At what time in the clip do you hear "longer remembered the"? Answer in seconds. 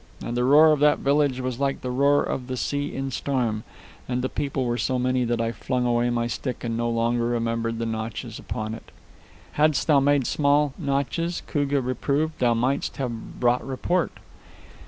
6.89-7.85